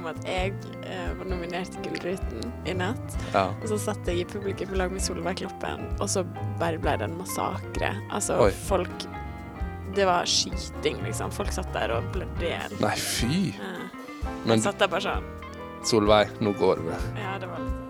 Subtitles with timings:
[0.00, 3.16] om at jeg eh, var nominert til Gullruten i natt.
[3.34, 3.46] Ja.
[3.60, 6.24] Og så satt jeg i publikum på lag med Solveig Kloppen, og så
[6.60, 7.92] bare ble det en massakre.
[8.10, 8.52] Altså, Oi.
[8.68, 9.08] folk
[9.94, 11.32] Det var skyting, liksom.
[11.34, 12.76] Folk satt der og i hjel.
[12.78, 13.48] Nei, fy.
[13.58, 13.86] Eh,
[14.46, 15.26] Men satt der bare sånn.
[15.82, 16.98] Solveig, nå går det.
[17.18, 17.89] Ja, det var litt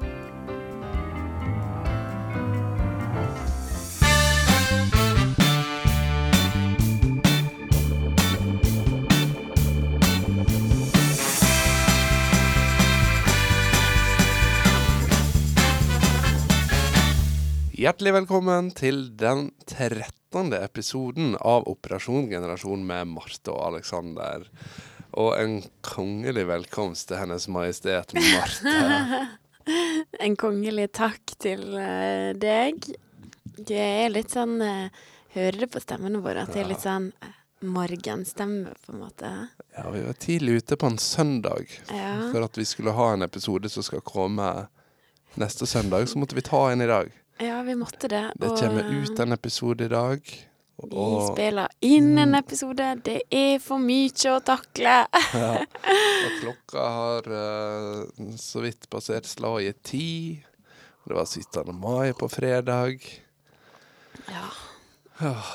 [17.81, 20.51] Hjertelig velkommen til den 13.
[20.53, 24.43] episoden av Operasjon generasjon med Marte og Alexander.
[25.17, 28.75] Og en kongelig velkomst til Hennes Majestet Marte.
[30.27, 32.85] En kongelig takk til eh, deg.
[33.57, 35.01] Det er litt sånn eh,
[35.37, 39.31] Hører det på stemmene våre at det er litt sånn eh, morgenstemme, på en måte?
[39.79, 41.73] Ja, vi var tidlig ute på en søndag.
[41.89, 42.29] Ja.
[42.29, 44.51] For at vi skulle ha en episode som skal komme
[45.41, 47.17] neste søndag, så måtte vi ta en i dag.
[47.41, 48.33] Ja, vi måtte det.
[48.37, 50.47] Det kommer ut en episode i dag.
[50.81, 52.87] Vi spiller inn en episode.
[53.05, 54.95] Det er for mye å takle.
[55.35, 60.09] ja, og klokka har uh, så vidt passert slaget ti.
[61.05, 61.73] Det var 17.
[61.81, 63.05] mai på fredag.
[64.29, 64.47] Ja.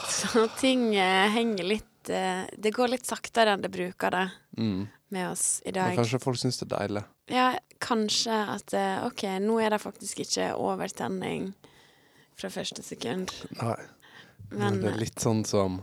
[0.09, 4.85] Så ting uh, henger litt uh, Det går litt saktere enn det bruker det Mm.
[5.11, 5.89] med oss i dag.
[5.91, 7.01] Men kanskje folk syns det er deilig.
[7.27, 7.47] Ja,
[7.83, 11.49] kanskje at eh, OK, nå er det faktisk ikke overtenning
[12.39, 13.33] fra første sekund.
[13.59, 13.77] Nei.
[14.51, 15.81] Men Men det er litt sånn som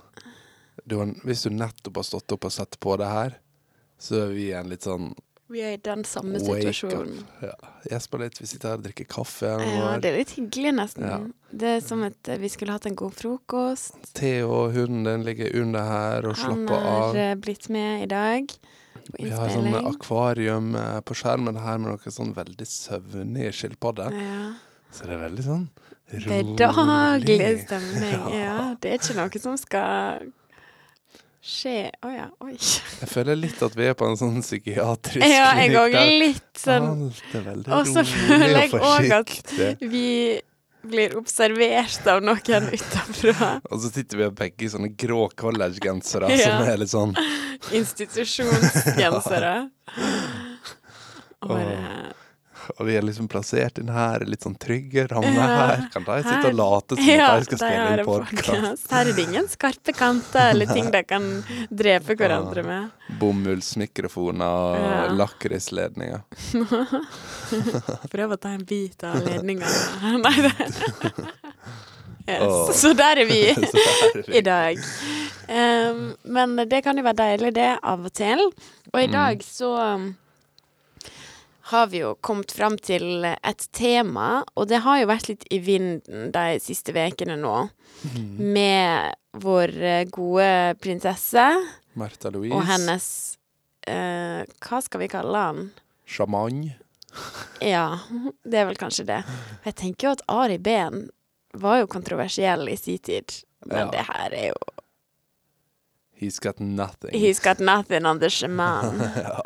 [0.84, 3.36] du har, Hvis du nettopp har stått opp og sett på det her,
[3.98, 5.12] så er vi i en litt sånn
[5.52, 7.18] vi er i den samme situasjonen.
[7.44, 7.52] Ja.
[7.90, 9.50] Gjesper litt, vi sitter her og drikker kaffe.
[9.60, 11.04] Ja, det er litt hyggelig, nesten.
[11.04, 11.18] Ja.
[11.52, 13.98] Det er som at eh, vi skulle hatt en god frokost.
[14.16, 16.86] Theo og hunden din ligger under her og slapper av.
[16.86, 17.42] har av.
[17.44, 18.54] blitt med i dag
[19.18, 24.16] Vi har sånn akvarium eh, på skjermen her med noen sånn veldig søvnige skilpadder.
[24.16, 24.42] Ja.
[24.88, 25.68] Så det er veldig sånn
[26.12, 27.64] Bedagelig rolig.
[27.66, 28.20] stemning.
[28.32, 28.44] Ja.
[28.44, 30.30] Ja, det er ikke noe som skal
[31.42, 32.52] skje Å ja, oi.
[32.54, 36.60] Jeg føler litt at vi er på en sånn psykiatrisk Ja, jeg går òg litt
[36.62, 39.34] sånn Alt er veldig Og så føler jeg og òg at
[39.82, 40.06] vi
[40.82, 43.50] blir observert av noen utenfra.
[43.70, 46.38] Og så sitter vi begge i sånne grå collegegensere Ja.
[46.48, 47.12] som er litt sånn
[47.70, 49.52] Institusjonsgensere.
[51.42, 51.76] Og bare
[52.78, 55.82] Og vi er liksom plassert inn her litt sånn trygge rammer her.
[55.92, 58.86] Kan de sitte og late som Ja, at de skal spille inn podkast?
[58.90, 61.26] Her er det ingen skarpe kanter eller ting de kan
[61.70, 62.90] drepe hverandre med.
[63.20, 65.12] Bomullsmikrofoner og Ja.
[65.20, 66.22] lakrisledninger.
[68.12, 69.68] Prøv å ta en bit av ledninga.
[70.24, 70.52] Nei, det
[72.28, 72.42] yes.
[72.42, 72.70] Oh.
[72.72, 74.36] Så der er vi der er vi.
[74.38, 74.78] i dag.
[75.52, 78.46] Um, men det kan jo være deilig, det, av og til.
[78.92, 79.12] Og i Mm.
[79.12, 80.04] dag så um,
[81.72, 85.58] har vi jo kommet fram til et tema, og det har jo vært litt i
[85.64, 87.68] vinden de siste ukene nå,
[88.02, 88.38] Mm.
[88.54, 90.46] med vår eh, gode
[90.82, 91.44] prinsesse
[91.94, 92.54] Martha Louise.
[92.56, 93.04] og hennes
[93.86, 95.60] eh, Hva skal vi kalle han?
[96.08, 96.64] Sjaman.
[97.60, 97.98] Ja,
[98.42, 99.20] det er vel kanskje det.
[99.68, 101.04] Jeg tenker jo at Ari Behn
[101.54, 103.90] var jo kontroversiell i sin tid, men Ja.
[103.92, 104.58] det her er jo
[106.18, 107.10] He's got nothing.
[107.14, 108.98] He's got nothing on the shaman.
[109.16, 109.42] ja.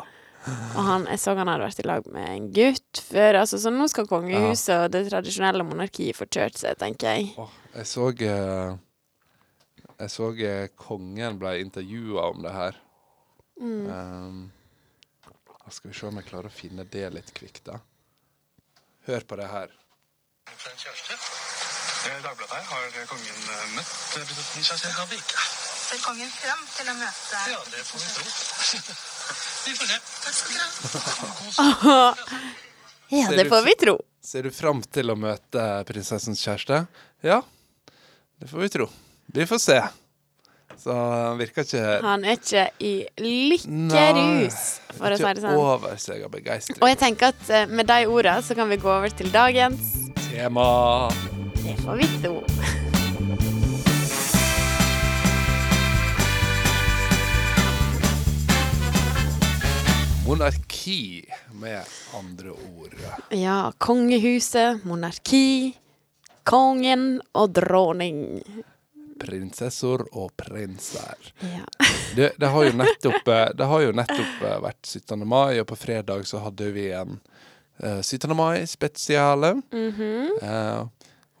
[0.47, 3.71] Og han, jeg så han hadde vært i lag med en gutt før, altså, så
[3.73, 7.31] nå skal kongehuset og det tradisjonelle monarkiet få kjørt seg, tenker jeg.
[7.75, 8.77] Jeg så eh,
[9.97, 12.79] Jeg så eh, kongen ble intervjua om det her.
[13.57, 13.89] Mm.
[13.89, 14.51] Um,
[15.73, 17.81] skal vi se om jeg klarer å finne det litt kvikt, da.
[19.07, 19.73] Hør på det her.
[20.53, 21.17] fra en kjæreste.
[22.07, 23.43] Eh, Dagbladet her har kongen
[23.75, 24.87] møtt prinsessen?
[25.87, 28.97] Ser kongen frem til å møte Ja, det får vi tro.
[29.67, 29.99] vi får se.
[30.23, 32.15] Takk skal dere ha.
[33.09, 33.95] Ja, det får vi tro.
[34.27, 36.81] Ser du fram til å møte prinsessens kjæreste?
[37.23, 37.41] Ja,
[38.41, 38.89] det får vi tro.
[39.31, 39.77] Vi får se.
[40.77, 44.59] Så han virker ikke Han er ikke i lykkerus,
[44.93, 45.57] for å si det Ikke sånn.
[45.57, 46.77] over seg av begeistring.
[46.83, 49.95] Og jeg tenker at eh, med de ordene så kan vi gå over til dagens
[50.27, 50.67] Tema
[51.63, 52.35] Det får vi tro.
[60.27, 61.83] Monarki, med
[62.13, 62.95] andre ord.
[63.29, 65.77] Ja, kongehuset, monarki,
[66.43, 68.41] kongen og dronning.
[69.19, 71.31] Prinsessor og prinser.
[71.39, 71.63] Ja.
[72.15, 75.23] Det, det, har nettopp, eh, det har jo nettopp eh, vært 17.
[75.23, 77.19] mai, og på fredag så hadde vi en
[77.83, 78.35] uh, 17.
[78.35, 79.55] mai-spesiale.
[79.71, 80.37] Mhm.
[80.41, 80.85] Eh,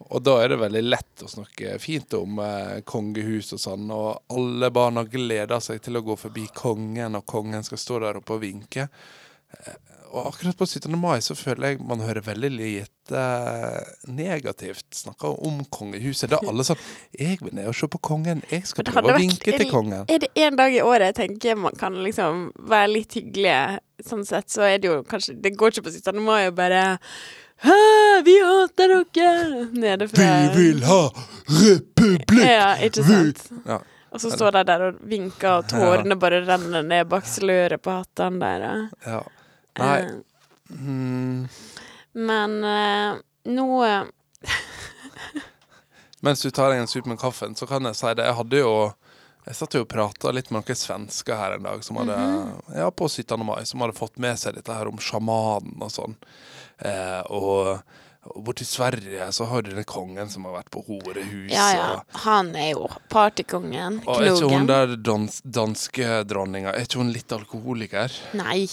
[0.09, 4.21] og da er det veldig lett å snakke fint om eh, kongehus og sånn, og
[4.33, 8.37] alle barna gleder seg til å gå forbi kongen, og kongen skal stå der oppe
[8.37, 8.87] og vinke.
[9.51, 9.75] Eh,
[10.07, 10.93] Og akkurat på 17.
[10.95, 16.29] mai så føler jeg man hører veldig lite eh, negativt snakka om kongehuset.
[16.31, 16.79] Da er alle sånn
[17.11, 18.39] 'Jeg vil ned og se på kongen.
[18.49, 20.05] Jeg skal prøve å vinke til kongen'.
[20.07, 24.23] Er det én dag i året jeg tenker man kan liksom være litt hyggelig, sånn
[24.25, 26.23] sett, så er det jo kanskje Det går ikke på 17.
[26.23, 26.99] mai å bare
[27.57, 29.65] Hæ, vi hater dere!
[29.71, 30.25] Nede fra
[30.87, 30.99] ha
[31.61, 32.43] republikk!
[32.43, 33.47] Ja, ikke sant?
[33.65, 33.79] Ja.
[34.11, 37.97] Og så står de der og vinker, og tårene bare renner ned bak sløret på
[37.99, 38.93] hattene deres.
[39.05, 39.23] ja.
[39.77, 39.97] Nei
[40.73, 41.47] mm,
[42.17, 44.07] Men uh, nå eh,
[46.25, 48.25] Mens du tar deg en sup med kaffen, så kan jeg si det.
[48.25, 48.71] Jeg hadde jo
[49.45, 52.17] Jeg satt jo og prata litt med noen svensker her en dag som hadde
[52.73, 53.37] Ja, på 17.
[53.45, 56.17] mai, som hadde fått med seg dette her om sjamanen og sånn.
[56.85, 57.79] Eh, og,
[58.27, 61.49] og borti Sverige så har du den kongen som har vært på horehus.
[61.53, 61.89] Ja, ja.
[62.27, 64.01] Han er jo partykongen.
[64.05, 64.67] Og er ikke hun Knogen.
[64.69, 68.13] der dans, danske dronninga Er ikke hun litt alkoholiker?
[68.37, 68.65] Nei,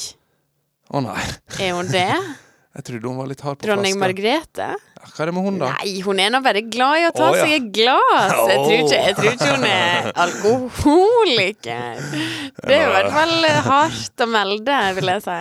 [0.92, 1.20] Å nei.
[1.60, 2.08] er hun det?
[2.74, 4.02] Jeg trodde hun var litt hard på Dronning flaska.
[4.02, 4.64] Margrethe?
[4.98, 5.66] Ja, hva er det med hun, da?
[5.78, 7.44] Nei, hun er nå bare glad i å ta Å, ja.
[7.44, 8.32] seg et glass.
[8.50, 12.02] Jeg tror, ikke, jeg tror ikke hun er alkoholiker.
[12.66, 15.38] Det er jo i hvert fall hardt å melde, vil jeg si.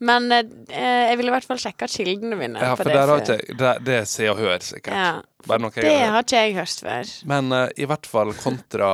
[0.00, 0.44] Men eh,
[1.10, 2.60] jeg vil i hvert fall sjekke kildene mine.
[2.62, 4.94] Ja, for det har ikke Det, det er Se og Hør, sikkert.
[4.96, 5.10] Ja,
[5.48, 6.30] Bare noe jeg Det har hørt.
[6.30, 7.12] ikke jeg hørt før.
[7.28, 8.92] Men eh, i hvert fall kontra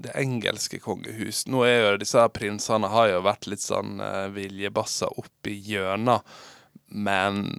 [0.00, 1.44] det engelske kongehus.
[1.52, 6.24] Nå er jo disse prinsene har jo vært litt sånn uh, viljebasser oppi hjørnet,
[6.88, 7.58] men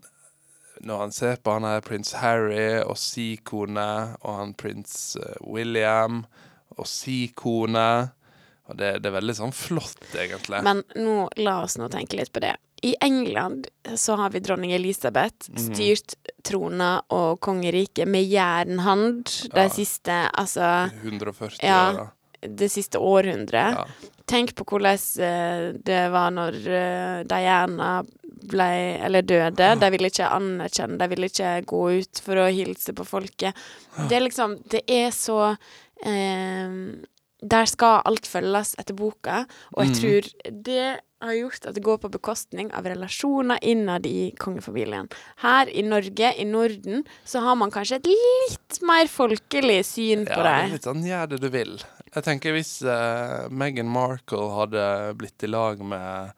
[0.82, 5.38] når han ser på han her prins Harry og si kone, og han prins eh,
[5.46, 6.24] William
[6.80, 7.86] og si kone
[8.72, 10.62] og det, det er veldig sånn flott, egentlig.
[10.66, 12.56] Men nå, la oss nå tenke litt på det.
[12.84, 15.68] I England så har vi dronning Elisabeth, Mhm.
[15.76, 19.70] styrt trona og kongeriket med jernhand de Ja.
[19.70, 21.92] siste Altså 140 Ja.
[21.92, 22.08] år, da.
[22.48, 23.76] det siste århundret.
[23.78, 23.86] Ja.
[24.26, 28.04] Tenk på hvordan eh, det var når eh, Diana
[28.48, 29.80] ble, eller døde.
[29.80, 33.54] De ville ikke anerkjenne, de ville ikke gå ut for å hilse på folket.
[34.10, 35.56] Det er liksom Det er så
[36.04, 36.70] eh,
[37.52, 39.42] Der skal alt følges etter boka,
[39.76, 39.98] og jeg Mhm.
[40.00, 45.10] tror det har gjort at det går på bekostning av relasjoner innad i kongefamilien.
[45.44, 50.40] Her i Norge, i Norden, så har man kanskje et litt mer folkelig syn på
[50.42, 51.76] det Ja, litt sånn gjør det du vil.
[52.16, 56.34] Jeg tenker hvis uh, Meghan Markle hadde blitt i lag med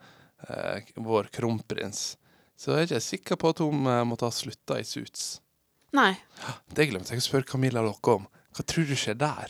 [0.50, 2.18] uh, vår kronprins,
[2.58, 5.40] så er jeg ikke sikker på at hun uh, måtte ha slutta i Suits.
[5.94, 6.18] Nei.
[6.74, 8.28] Det glemte jeg å spørre Camilla dere om.
[8.54, 9.50] Hva tror du skjer der?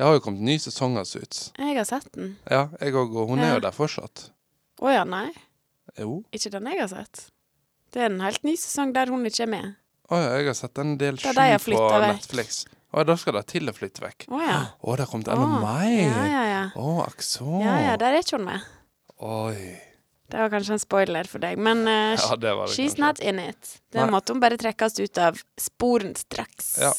[0.00, 1.50] Det har jo kommet ny sesong av Suits.
[1.60, 2.30] Jeg har sett den.
[2.48, 4.30] Ja, jeg òg, og hun er jo der fortsatt.
[4.80, 5.26] Å ja, nei.
[6.00, 6.22] Jo.
[6.32, 7.26] Ikke den jeg har sett.
[7.92, 9.74] Det er en helt ny sesong der hun ikke er med.
[10.08, 11.34] Å ja, jeg har sett en del sju på
[11.66, 12.14] flyttet vekk.
[12.14, 12.62] Netflix.
[12.88, 14.24] Å, da skal de til å flytte vekk.
[14.32, 14.56] Å ja.
[14.88, 16.00] Å, det har kommet enda Å, mer!
[16.00, 16.64] Ja, ja, ja.
[16.80, 17.20] Å, akk.
[17.60, 18.72] Ja, ja, der er ikke hun med.
[19.20, 19.76] Oi.
[20.32, 23.04] Det var kanskje en spoiler for deg, men uh, Ja, det det she's kanskje.
[23.04, 23.76] not in it.
[23.92, 24.16] Den Nei.
[24.16, 26.78] måtte hun bare trekkes ut av sporen straks.
[26.80, 26.94] Ja.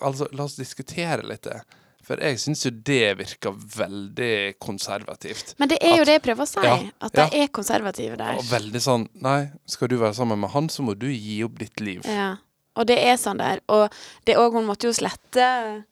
[0.00, 1.60] Altså, la oss diskutere litt det.
[2.04, 5.54] For jeg syns jo det virker veldig konservativt.
[5.58, 7.44] Men det er jo At- det jeg prøver å si, Ja, at de ja.
[7.44, 8.36] er konservative der.
[8.36, 11.58] Og veldig sånn Nei, skal du være sammen med han, så må du gi opp
[11.58, 12.02] ditt liv.
[12.04, 12.36] Ja.
[12.76, 13.60] Og det er sånn der.
[13.68, 13.90] Og
[14.26, 15.84] det òg Hun måtte jo slette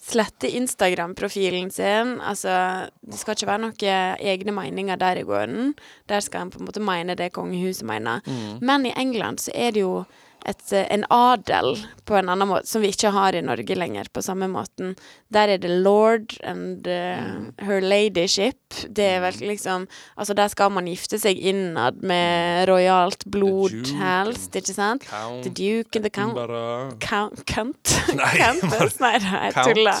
[0.00, 2.20] Slette Instagram-profilen sin.
[2.20, 5.74] Altså, det skal ikke være noen egne meninger der i gården.
[6.08, 8.20] Der skal en på en måte mene det kongehuset mener.
[8.24, 8.60] Mm.
[8.62, 10.06] Men i England så er det jo
[10.46, 11.76] et, eh, en adel
[12.06, 14.96] på en annen måte, som vi ikke har i Norge lenger på samme måten.
[15.30, 17.52] Der er det lord and Mm.
[17.60, 18.56] her ladyship.
[18.92, 19.86] Det er vel liksom
[20.18, 25.04] Altså, der skal man gifte seg innad med rojalt blod helst, ikke sant?
[25.04, 25.42] Count.
[25.44, 29.00] The Duke and the Count Count Nei, Countess?
[29.00, 29.98] Nei, jeg tuller.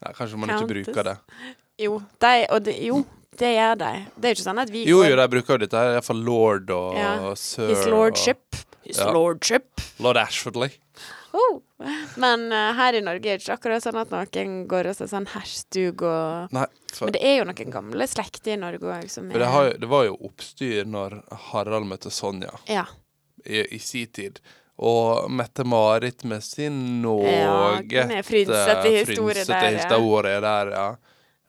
[0.00, 1.16] Nei, kanskje man ikke bruker det.
[1.80, 3.04] Jo, de, og de, jo,
[3.40, 3.92] det gjør de.
[4.16, 5.76] Det er jo ikke sånn at vi Jo, jo, de bruker jo dette.
[5.76, 7.34] her, Iallfall lord og Ja.
[7.34, 8.42] sir His lordship.
[8.90, 9.10] His Ja.
[9.14, 9.80] lordship.
[10.02, 10.72] Lord Ashfordley.
[11.32, 11.60] Oh.
[12.18, 15.08] Men uh, her i Norge er det ikke akkurat sånn at noen går og ser
[15.12, 19.06] sånn herstug og Nei, for, Men det er jo noen gamle slekter i Norge òg
[19.12, 21.20] som er det, har, det var jo oppstyr når
[21.52, 22.84] Harald møtte Sonja Ja.
[23.46, 24.40] i, i sin tid.
[24.80, 30.88] Og Mette-Marit med sin noe Ja, frynsete historie der, der, ja.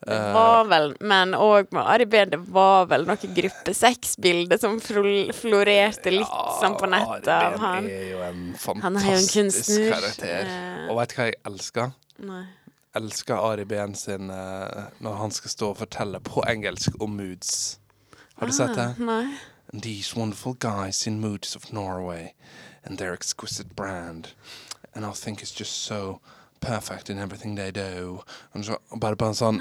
[0.04, 4.58] Det Eh, var vel, men òg med Ari Behn, det var vel noe gruppe seks-bilder
[4.58, 7.86] som florerte litt sånn på nettet av han.
[7.86, 8.40] er jo en
[8.82, 9.90] Han er jo en fantastisk kunstner.
[9.92, 10.46] karakter.
[10.46, 11.92] Eh, Og veit du hva jeg elsker?
[12.18, 12.44] Nei.
[12.94, 17.78] Elsker Ari Behn sin eh, når han skal stå og fortelle på engelsk om moods.
[18.38, 18.88] Har du sett det?
[18.98, 19.36] Ah, Nei.
[19.72, 22.34] These wonderful guys in moods of Norway
[22.84, 24.34] and their exquisite brand.
[24.94, 26.20] And I think it's just so
[26.62, 28.22] perfect in everything they do.
[28.54, 29.58] Så, bare på en sånn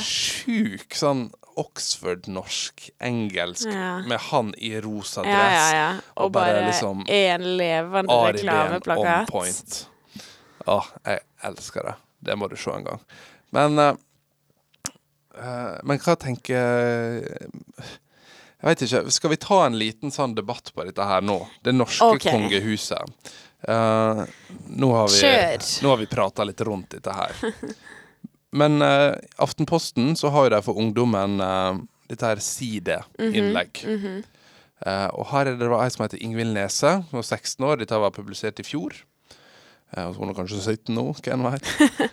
[0.00, 1.28] sjuk sånn
[1.60, 3.98] Oxford-norsk, engelsk, Ja.
[4.08, 5.52] med han i rosa dress.
[5.52, 5.88] ja, ja.
[6.16, 9.28] Og, og bare bare liksom en levende Behn on reklameplakat.
[9.28, 9.88] point.
[10.66, 11.20] Å, jeg
[11.50, 11.94] elsker det.
[12.20, 13.02] Det må du se en gang.
[13.50, 13.96] Men uh,
[15.82, 17.22] Men hva tenker
[18.60, 19.10] Jeg veit ikke.
[19.10, 21.38] Skal vi ta en liten sånn debatt på dette her nå?
[21.64, 22.32] Det norske okay.
[22.34, 23.32] kongehuset.
[23.62, 24.22] Eh,
[24.66, 25.22] nå har vi,
[25.82, 27.34] nå har vi prata litt rundt dette her.
[28.50, 31.76] Men uh, Aftenposten så har jo de for ungdommen uh,
[32.10, 33.82] dette her sideinnlegg.
[33.86, 34.20] Mhm.
[34.80, 37.80] Eh, og her er det ei som heter Ingvild Nese, som var 16 år.
[37.82, 38.94] Dette var publisert i fjor.
[39.92, 41.68] Uh, hun er kanskje 17 nå, hvem veit.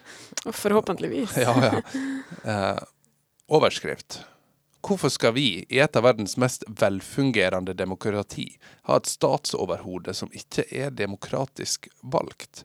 [0.64, 1.38] Forhåpentligvis.
[1.46, 1.54] ja,
[2.44, 2.66] ja.
[3.48, 4.20] Overskrift.
[4.86, 8.50] Hvorfor skal vi, i et av verdens mest velfungerende demokrati,
[8.88, 12.64] ha et statsoverhode som ikke er demokratisk valgt?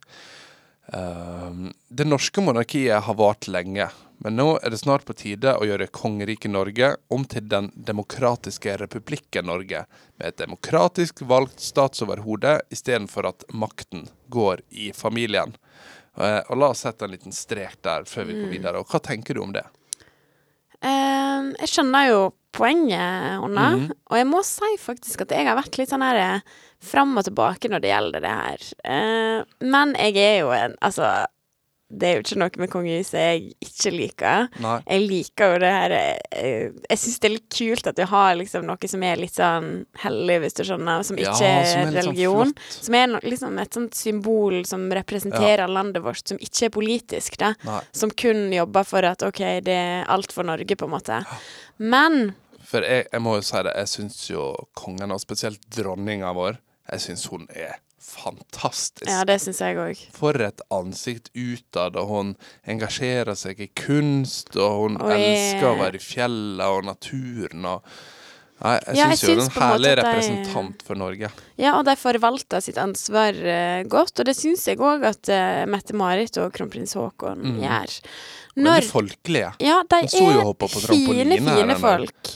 [0.92, 1.50] Eh,
[1.88, 3.88] det norske monarkiet har vart lenge,
[4.22, 8.76] men nå er det snart på tide å gjøre kongeriket Norge om til den demokratiske
[8.84, 9.86] republikken Norge,
[10.18, 15.56] med et demokratisk valgt statsoverhode istedenfor at makten går i familien.
[16.18, 18.82] Eh, og la oss sette en liten strek der før vi går videre.
[18.82, 19.64] Og hva tenker du om det?
[20.82, 22.20] Ehm, jeg skjønner jo
[22.52, 23.92] poenget hennes, Mhm.
[24.10, 26.40] og jeg må si faktisk at jeg har vært litt sånn her eh,
[26.82, 28.58] fram og tilbake når det gjelder det her.
[28.84, 31.26] Eh, men jeg er jo en Altså,
[31.92, 34.46] det er jo ikke noe med kongehuset jeg ikke liker.
[34.64, 34.76] Nei.
[34.86, 38.36] Jeg liker jo det her eh, Jeg syns det er litt kult at vi har
[38.40, 39.68] liksom noe som er litt sånn
[40.02, 41.92] hellig, hvis du skjønner, som ikke som er religion.
[41.92, 42.54] sånn religion.
[42.78, 47.38] Som er no, liksom et sånt symbol som representerer landet vårt, som ikke er politisk,
[47.42, 47.52] da.
[47.68, 47.80] Nei.
[48.02, 51.22] Som kun jobber for at OK, det er alt for Norge, på en måte.
[51.82, 52.32] Men
[52.68, 56.56] For jeg, jeg må jo si det, jeg syns jo kongen, og spesielt dronninga vår,
[56.92, 59.06] jeg syns hun er fantastisk.
[59.08, 60.00] Ja, det syns jeg òg.
[60.16, 62.34] For et ansikt utad, og hun
[62.68, 67.64] engasjerer seg i kunst, og hun Og jeg- elsker å være i fjellet og naturen
[67.76, 67.82] og
[68.62, 71.28] Nei, jeg Ja, syns jo hun er en herlig de- representant for Norge.
[71.58, 75.66] Ja, og de forvalter sitt ansvar uh, godt, og det syns jeg òg at uh,
[75.66, 77.58] Mette-Marit og kronprins Haakon Mm.
[77.58, 77.96] gjør.
[78.54, 79.50] Veldig folkelige.
[79.58, 80.06] Ja, de er
[80.86, 82.30] fine, fine folk.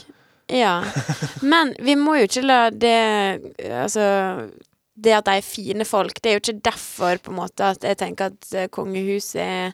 [0.49, 0.83] Ja.
[1.41, 4.51] Men vi må jo ikke la det Altså
[4.97, 7.85] Det at de er fine folk, det er jo ikke derfor på en måte at
[7.85, 9.71] jeg tenker at eh, kongehuset er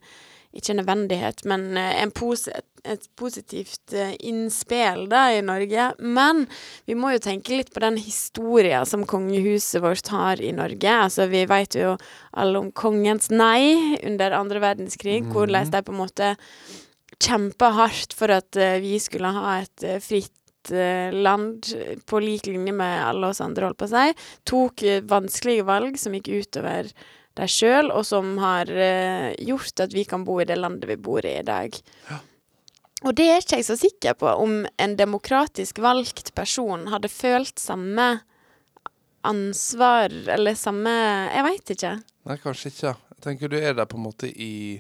[0.54, 2.52] ikke en nødvendighet, men eh, en pose,
[2.84, 5.88] et positivt eh, innspill da i Norge.
[6.04, 6.44] Men
[6.90, 10.92] vi må jo tenke litt på den historien som kongehuset vårt har i Norge.
[11.08, 11.96] Altså, vi vet jo
[12.36, 16.36] alle om kongens nei under andre verdenskrig, hvordan de på en måte
[17.24, 20.34] kjempa hardt for at vi skulle ha et fritt
[21.14, 21.68] land
[22.06, 24.14] på lik linje med alle oss andre, holdt på å si.
[24.50, 26.92] Tok eh, vanskelige valg som gikk utover
[27.38, 31.00] deg sjøl, og som har eh, gjort at vi kan bo i det landet vi
[31.02, 31.76] bor i i dag.
[33.04, 37.60] Og det er ikke jeg så sikker på om en demokratisk valgt person hadde følt
[37.60, 38.22] samme
[39.28, 40.92] ansvar, eller samme
[41.32, 41.94] Jeg veit ikke.
[42.28, 42.96] Nei, kanskje ikke.
[43.16, 44.80] Jeg tenker du er der på en måte i,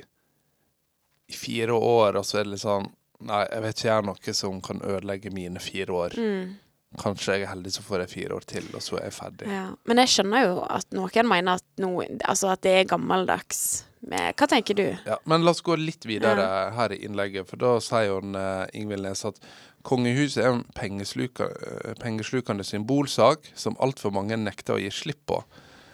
[1.27, 2.91] i fire år, og så er det litt sånn
[3.29, 6.17] Nei, jeg vet ikke jeg er noe som kan ødelegge mine fire år.
[6.19, 6.59] Mm.
[7.01, 9.47] Kanskje jeg er heldig, så får jeg fire år til, og så er jeg ferdig.
[9.49, 9.63] Ja.
[9.89, 13.63] Men jeg skjønner jo at noen mener at, noe, altså at det er gammeldags.
[14.03, 14.85] Med, hva tenker du?
[15.07, 18.67] Ja, men la oss gå litt videre her i innlegget, for da sier hun uh,
[18.75, 19.39] Ingvild Nes at
[19.87, 25.39] kongehuset er en pengesluka, eh, pengeslukende symbolsak som altfor mange nekter å gi slipp på.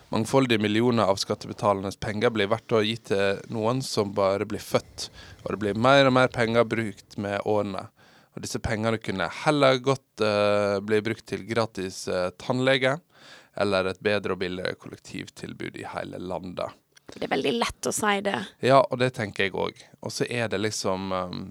[0.10, 5.10] Mangfoldige millioner av skattebetalernes penger blir hvert år gitt til noen som bare blir født,
[5.44, 7.84] og det blir mer og mer penger brukt med årene.
[8.34, 12.96] Og disse pengene kunne heller godt uh, bli brukt til gratis uh, tannlege,
[13.60, 16.74] eller et bedre og billigere kollektivtilbud i hele landet.
[17.14, 18.38] Det er veldig lett å si det.
[18.66, 19.78] Ja, og det tenker jeg òg.
[20.02, 21.42] Og så er det liksom um,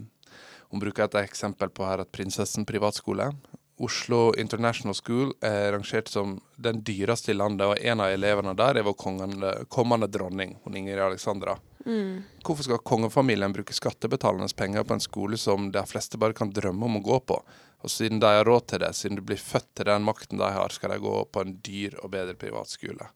[0.68, 3.30] Hun bruker et eksempel på her at Prinsessen privatskole.
[3.78, 8.80] Oslo International School er rangert som den dyreste i landet, og en av elevene der
[8.80, 11.54] er vår kommende, kommende dronning, hun Ingrid Alexandra.
[11.86, 12.24] Mm.
[12.44, 16.90] Hvorfor skal kongefamilien bruke skattebetalernes penger på en skole som de fleste bare kan drømme
[16.90, 17.38] om å gå på?
[17.86, 20.50] Og siden de har råd til det, siden du blir født til den makten de
[20.52, 23.06] har, skal de gå på en dyr og bedre privatskole.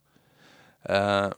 [0.86, 1.30] Eh,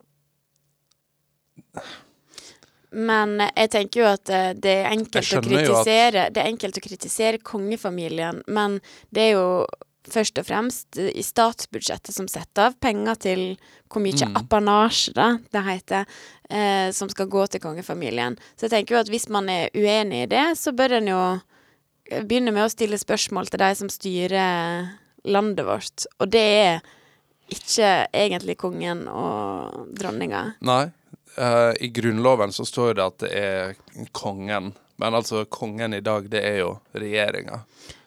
[2.94, 6.78] Men jeg tenker jo at eh, det er enkelt å kritisere, at- Det er enkelt
[6.78, 8.80] å kritisere kongefamilien, men
[9.12, 9.66] det er jo
[10.04, 13.56] først og fremst i statsbudsjettet som setter av penger til
[13.88, 14.34] hvor mye Mm.
[14.36, 16.06] apanasje, da, det heter,
[16.50, 18.36] eh, som skal gå til kongefamilien.
[18.56, 21.40] Så jeg tenker jo at hvis man er uenig i det, så bør en jo
[22.26, 24.90] begynne med å stille spørsmål til de som styrer
[25.24, 26.04] landet vårt.
[26.20, 26.82] Og det er
[27.50, 30.54] ikke egentlig kongen og dronninga.
[30.60, 30.92] Nei.
[31.36, 33.76] Eh, i Grunnloven så står det at det er
[34.12, 34.72] kongen.
[34.96, 37.60] Men altså, kongen i dag, det er jo regjeringa.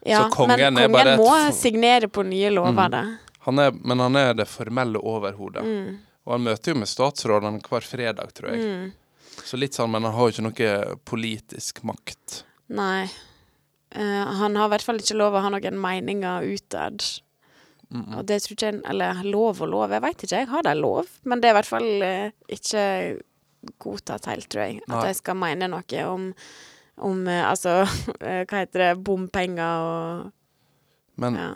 [0.08, 3.06] Ja, kongen men kongen bare må signere på nye lover, det.
[3.48, 5.64] Han er, men han er det formelle overhodet.
[5.64, 5.98] Mm.
[6.28, 8.64] Og han møter jo med statsrådene hver fredag, tror jeg.
[8.64, 9.44] Mm.
[9.48, 12.42] Så litt sånn, men han har jo ikke noe politisk makt.
[12.76, 13.08] Nei.
[13.96, 17.04] Uh, han har i hvert fall ikke lov å ha noen meninger utad.
[17.88, 20.42] Og det tror ikke jeg Eller lov og lov, jeg veit ikke.
[20.42, 22.84] Jeg har de lov, men det er i hvert fall eh, ikke
[23.80, 24.82] godtatt helt, tror jeg.
[24.88, 25.06] At Nei.
[25.08, 26.32] jeg skal mene noe om
[26.98, 27.84] om eh, altså
[28.26, 28.90] eh, Hva heter det?
[29.06, 30.32] Bompenger og
[31.22, 31.52] Men ja.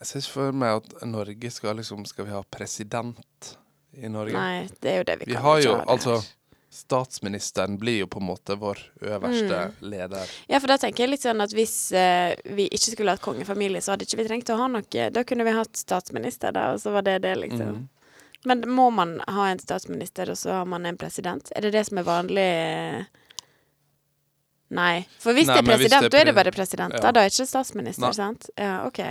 [0.00, 3.56] jeg ser ikke for meg at Norge skal liksom Skal vi ha president
[3.92, 4.36] i Norge?
[4.38, 6.30] Nei, det er jo det vi, Vi kan har ikke jo ha det altså her.
[6.72, 9.90] Statsministeren blir jo på en måte vår øverste Mm.
[9.92, 10.30] leder.
[10.48, 13.82] Ja, for da tenker jeg litt sånn at hvis eh, vi ikke skulle hatt kongefamilie,
[13.84, 15.10] så hadde ikke vi trengt å ha noe.
[15.12, 17.74] Da kunne vi hatt statsminister, da, og så var det det, liksom.
[17.76, 17.88] Mm.
[18.44, 21.52] Men må man ha en statsminister, og så har man en president?
[21.54, 22.48] Er det det som er vanlig?
[24.72, 25.04] Nei.
[25.20, 26.94] For hvis Nei, det er president, da er det bare president.
[26.96, 27.00] Ja.
[27.04, 28.16] Da, da er det ikke statsminister, Nei.
[28.16, 28.48] sant?
[28.56, 29.02] Ja, OK.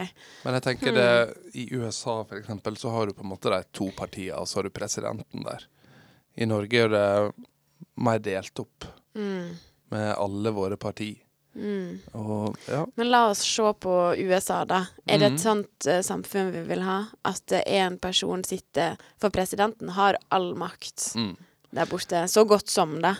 [0.48, 1.10] Men jeg tenker det
[1.53, 4.58] i USA for eksempel, så har du på en måte de to partiene, og så
[4.58, 5.68] har du presidenten der.
[6.38, 7.34] I Norge er det
[7.98, 8.86] mer delt opp
[9.16, 9.58] Mm.
[9.92, 11.18] med alle våre partier.
[11.56, 11.98] Mm.
[12.16, 12.86] Og ja.
[12.96, 14.86] Men la oss se på USA, da.
[15.06, 17.02] Er det et sånt uh, samfunn vi vil ha?
[17.28, 21.36] At én person sitter For presidenten har all makt Mm.
[21.74, 22.24] der borte.
[22.32, 23.18] Så godt som det.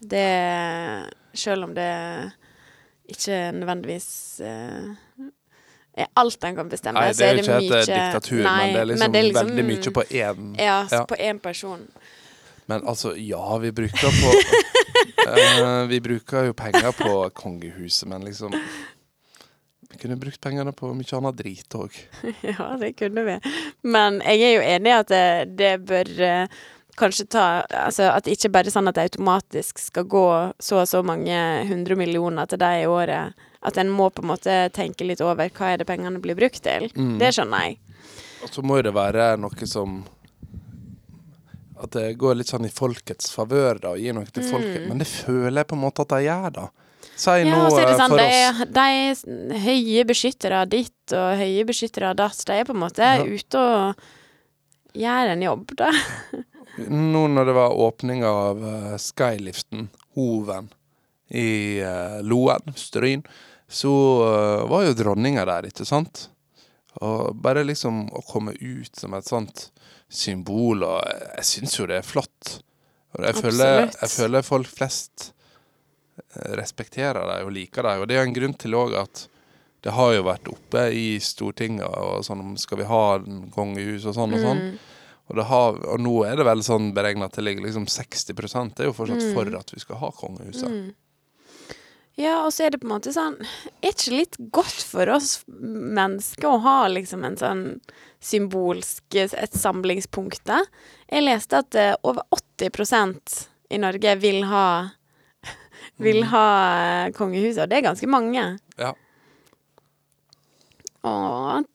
[0.00, 2.32] Det Selv om det
[3.08, 4.94] ikke nødvendigvis uh,
[5.98, 7.88] er alt en kan bestemme, Nei, så det er er jo det ikke mye et
[7.88, 10.56] eh, diktatur, Nei, men det er liksom, det er liksom- veldig mye på én.
[10.58, 11.04] Ja, Ja.
[11.04, 11.88] på én person.
[12.68, 14.32] Men altså, ja, vi bruker på
[15.28, 18.52] uh, Vi bruker jo penger på kongehuset, men liksom
[19.88, 21.94] Vi kunne brukt pengene på mye annet drit òg.
[22.50, 23.38] Ja, det kunne vi.
[23.88, 26.58] Men jeg er jo enig i at det, det bør uh,
[26.98, 27.46] kanskje ta
[27.86, 30.28] Altså at det ikke bare er sånn at det automatisk skal gå
[30.60, 33.46] så og så mange hundre millioner til deg i året.
[33.64, 36.60] At en må på en måte tenke litt over hva er det pengene blir brukt
[36.68, 36.90] til.
[36.92, 37.16] Mm.
[37.22, 37.80] Det skjønner jeg.
[38.44, 40.02] Og så må det være noe som
[41.78, 44.84] At det går litt sånn i folkets favør, da, og gir noe til folket.
[44.88, 46.68] Men det føler jeg på en måte at de gjør, da.
[47.18, 47.48] Si Mm.
[47.48, 48.26] Ja, noe det eh, sånn, de,
[49.10, 52.44] oss de er høye beskyttere ditt og høye beskyttere datt.
[52.46, 53.24] De er på en måte Ja.
[53.26, 55.90] ute og gjør en jobb, da.
[56.88, 60.70] Nå når det var åpning av uh, skyliften, Hoven,
[61.30, 63.24] i uh, Loen, Stryn,
[63.68, 63.90] så
[64.22, 66.28] uh, var jo dronninga der, ikke sant?
[67.04, 69.68] Og bare liksom å komme ut som et sånt
[70.10, 71.02] symbol, og
[71.38, 72.58] jeg syns jo det er flott.
[73.16, 75.30] Og jeg føler, jeg føler folk flest
[76.18, 78.02] eh, respekterer dem og liker dem.
[78.02, 79.26] Og det er en grunn til òg at
[79.86, 84.08] det har jo vært oppe i Stortinget og sånn om skal vi ha en kongehus
[84.10, 84.62] og sånn og sånn.
[84.64, 84.78] Mm.
[85.28, 88.32] Og, det har, og nå er det vel sånn beregna til liksom 60
[88.74, 89.34] Det er jo fortsatt Mm.
[89.36, 90.94] for at vi skal ha kongehuset.
[92.18, 93.36] Ja, og så er det på en måte sånn
[93.78, 97.64] Er ikke litt godt for oss mennesker å ha liksom en sånn
[98.18, 100.64] symbolsk Et samlingspunkt, da?
[101.06, 104.66] Jeg leste at uh, over 80% i Norge vil ha
[106.02, 106.46] Vil ha
[107.04, 108.42] eh, kongehuset, og det er ganske mange.
[108.78, 108.92] Ja.
[111.06, 111.12] Å,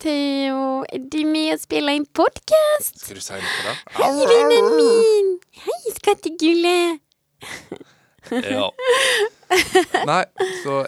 [0.03, 2.99] Theo, er du med og spiller inn podkast?
[3.03, 3.75] Skal du si noe, da?
[3.99, 5.34] Hei, vennen min!
[5.63, 7.03] Hei, skattegullet!
[8.31, 8.69] Ja.
[10.09, 10.23] Nei,
[10.63, 10.83] så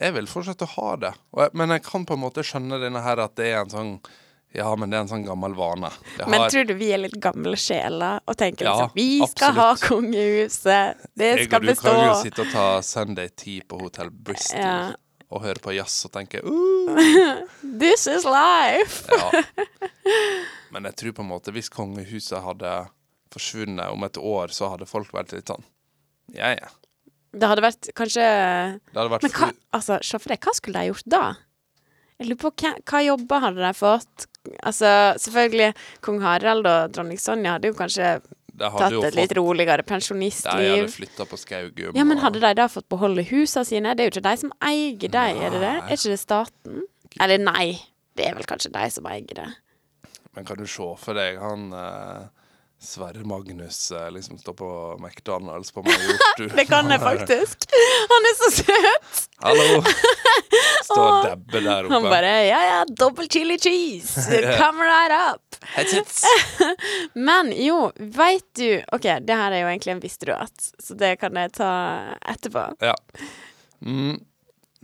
[0.00, 1.12] jeg vil fortsette å ha det.
[1.38, 3.92] Jeg, men jeg kan på en måte skjønne denne her at det er en sånn
[4.56, 5.90] Ja, men det er en sånn gammel vane.
[6.16, 6.28] Har...
[6.32, 9.70] Men tror du vi er litt gamle sjeler og tenker Ja, liksom Vi skal ha
[9.80, 11.08] kongehuset!
[11.14, 14.62] Det jeg skal og du kan jo sitte og ta Sunday Tea på Hotell Bristol
[14.62, 14.78] Ja.
[15.28, 17.00] og høre på jazz og tenke uh,
[17.84, 19.04] This is life!
[19.12, 19.44] Ja.
[20.74, 22.76] Men jeg tror på en måte hvis kongehuset hadde
[23.32, 25.64] forsvunnet om et år, så hadde folk vært litt sånn
[26.34, 26.70] Ja, ja.
[27.36, 30.80] Det hadde vært kanskje Det hadde vært Men hva, altså, se for deg, hva skulle
[30.80, 31.24] de gjort da?
[32.16, 34.26] Jeg lurer på hva, hva jobber hadde de fått?
[34.62, 34.88] Altså,
[35.20, 35.74] selvfølgelig,
[36.06, 38.14] kong Harald og dronning Sonja hadde jo kanskje
[38.56, 40.62] hadde tatt jo et litt roligere pensjonistliv.
[40.62, 41.96] De hadde flytta på Skaugum.
[41.98, 43.92] Ja, men hadde de da fått beholde husene sine?
[43.92, 45.74] Det er jo ikke de som eier dem, er det det?
[45.82, 46.86] Er ikke det staten?
[47.20, 47.66] Eller nei,
[48.16, 49.50] det er vel kanskje de som eier det.
[50.36, 52.45] Men kan du se for deg han eh,
[52.78, 56.50] Sverre Magnus eh, liksom står på McDonald's på Majorstuen?
[56.56, 57.64] Det kan jeg faktisk.
[58.12, 59.22] Han er så søt!
[59.40, 59.80] Hallo!
[60.84, 64.26] Står og dabber der Han bare Ja, ja, double chili cheese.
[64.60, 65.42] Come right up.
[67.28, 70.94] Men jo, veit du OK, det her er jo egentlig en visste du at, så
[71.00, 71.72] det kan jeg ta
[72.28, 72.68] etterpå.
[72.84, 72.94] Ja.
[73.80, 74.20] Mm.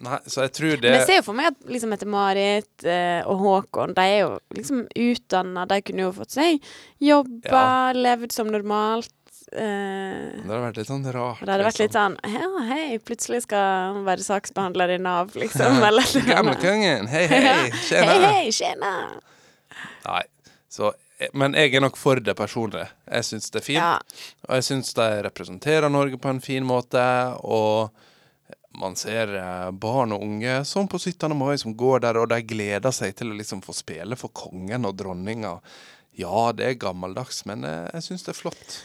[0.02, 3.20] Nei, så jeg tror det Men jeg ser jo for meg at liksom Mette-Marit eh,
[3.30, 5.62] og Håkon, de er jo liksom utdanna.
[5.70, 6.64] De kunne jo fått seg
[6.98, 9.12] jobba, levd som normalt.
[9.52, 11.42] Eh, Det hadde vært litt sånn rart.
[11.42, 15.34] og det hadde vært litt sånn Ja, hei, plutselig skal han være saksbehandler i Nav,
[15.42, 15.78] liksom.
[15.86, 18.18] Eller Gamlekongen, hei, hei, Hei, tjena.
[18.32, 18.92] hei, tjena.
[20.08, 20.22] Nei,
[20.72, 20.92] så
[21.38, 22.88] Men jeg er nok for det personlige.
[23.06, 23.78] Jeg syns det er fint.
[23.78, 24.32] Ja.
[24.48, 26.98] Og jeg syns de representerer Norge på en fin måte.
[27.46, 27.92] Og
[28.78, 31.36] man ser eh, barn og unge som på 17.
[31.36, 34.88] mai som går der, og de gleder seg til å liksom få spille for kongen
[34.88, 35.58] og dronninga.
[36.18, 38.82] Ja, det er gammeldags, men eh, jeg syns det er flott.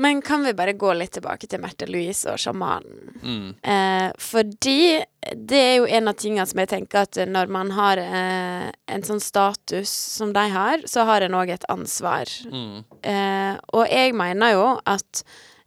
[0.00, 3.10] Men kan vi bare gå litt tilbake til Märtha Louise og sjamanen?
[3.20, 3.48] Mm.
[3.60, 5.02] Eh, fordi
[5.36, 9.04] det er jo en av tingene som jeg tenker at når man har eh, en
[9.04, 12.32] sånn status som de har, så har en òg et ansvar.
[12.48, 12.80] Mm.
[13.04, 15.22] Eh, og jeg mener jo at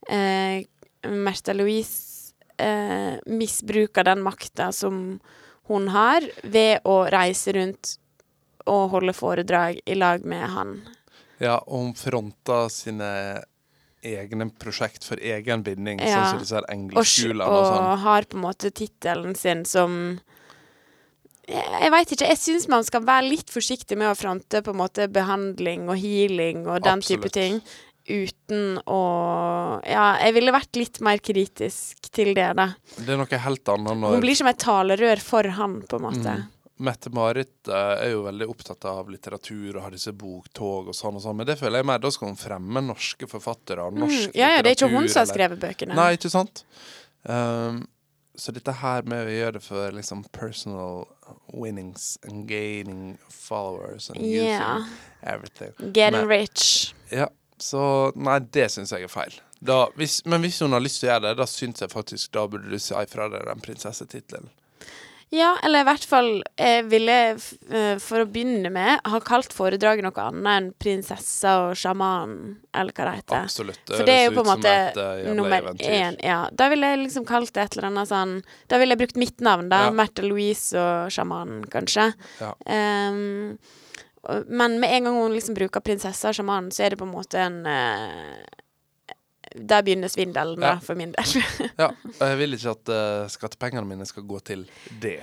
[0.10, 0.65] eh,
[1.05, 2.14] Märtha Louise
[2.58, 5.20] eh, misbruker den makta som
[5.68, 7.96] hun har, ved å reise rundt
[8.65, 10.76] og holde foredrag i lag med han.
[11.41, 13.44] Ja, og hun fronta sine
[14.06, 16.06] egne prosjekt for egen binding, Ja.
[16.22, 17.98] sånn som disse her Og, engleskolene og og sånn.
[18.06, 20.20] har på en måte tittelen sin som
[21.48, 22.28] Jeg, jeg veit ikke.
[22.28, 25.98] Jeg syns man skal være litt forsiktig med å fronte på en måte behandling og
[26.02, 27.60] healing og den type ting.
[28.06, 29.02] Uten å
[29.82, 32.68] Ja, jeg ville vært litt mer kritisk til det, da.
[32.98, 36.06] Det er noe helt annet når Hun blir som et talerør for han, på en
[36.06, 36.36] måte.
[36.38, 36.52] Mm.
[36.86, 41.24] Mette-Marit eh, er jo veldig opptatt av litteratur og har disse boktog og sånn og
[41.24, 44.36] sånn, men det føler jeg mer da skal hun fremme norske forfattere og norsk Mm.
[44.36, 45.96] Ja, ja, det er ikke hun som har skrevet bøkene.
[45.96, 46.65] Nei, ikke sant?
[47.24, 47.86] Um,
[48.36, 51.06] så dette her med å gjøre det for liksom personal
[51.54, 54.84] winnings and gaining followers and yeah.
[54.84, 55.74] using everything.
[55.94, 56.94] Getting Men- rich.
[57.10, 57.30] Ja,
[57.62, 59.39] så nei, det syns jeg er feil.
[59.65, 62.36] Da, hvis, men hvis hun har lyst til å gjøre det, da syns jeg faktisk
[62.36, 64.52] da burde du si fra deg den prinsessetittelen.
[65.34, 70.06] Ja, eller i hvert fall Jeg ville, eh, for å begynne med, ha kalt foredraget
[70.06, 73.41] noe annet enn 'Prinsessa og sjamanen', eller hva det heter.
[73.41, 73.82] Absolutt.
[73.89, 76.20] For det er jo på en måte et, uh, nummer én.
[76.24, 76.50] Ja.
[76.54, 79.41] Da ville jeg liksom kalt det et eller annet sånn Da ville jeg brukt mitt
[79.41, 79.86] navn, da.
[79.86, 79.91] Ja.
[79.91, 82.13] Märtha Louise og sjamanen, kanskje.
[82.39, 82.54] Ja.
[82.54, 83.58] Og-
[84.48, 87.14] men med en gang hun liksom bruker prinsesse og sjaman, så er det på en
[87.16, 88.44] måte en eh,
[89.56, 90.80] Der begynner svindelen, da, Ja.
[90.84, 91.42] for min del.
[91.82, 94.66] Ja, og jeg vil ikke at uh, skattepengene mine skal gå til
[95.02, 95.22] det.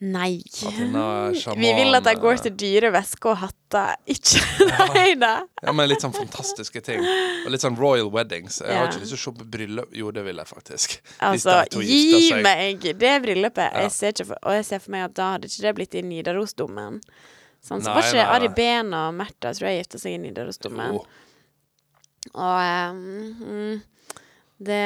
[0.00, 0.40] Nei.
[0.48, 5.32] Sjaman Vi vil at de går eh, til dyre vesker og hatter, ikke Nei da.
[5.60, 7.04] Ja, men litt sånn fantastiske ting.
[7.44, 8.62] Og litt sånn royal weddings.
[8.64, 10.96] Jeg har ikke lyst til å på bryllup Jo, det vil jeg faktisk.
[11.24, 13.76] Altså, gi meg det bryllupet!
[13.76, 13.88] Ja.
[13.90, 17.00] Jeg for, og jeg ser for meg at da hadde ikke det blitt i Nidarosdomen.
[17.60, 18.30] Sånn, så Nei, var ikke nei.
[18.36, 21.00] Ari Behn og Märtha tror jeg gifta seg i Nidarosdomen.
[22.30, 22.56] Og
[22.94, 23.04] um,
[23.44, 23.82] mm,
[24.64, 24.80] det